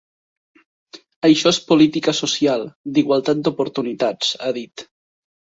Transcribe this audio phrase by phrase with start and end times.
[1.27, 2.65] Això és política social,
[2.97, 4.89] d’igualtat d’oportunitats, ha dit.